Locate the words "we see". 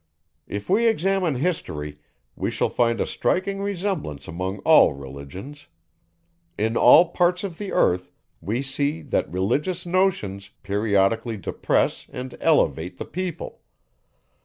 8.41-9.03